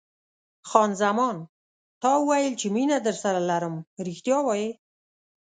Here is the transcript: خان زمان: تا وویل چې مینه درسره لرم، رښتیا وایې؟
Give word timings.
خان 0.69 0.91
زمان: 1.01 1.37
تا 2.01 2.11
وویل 2.19 2.53
چې 2.61 2.67
مینه 2.75 2.97
درسره 3.07 3.39
لرم، 3.49 3.75
رښتیا 4.07 4.37
وایې؟ 4.43 4.69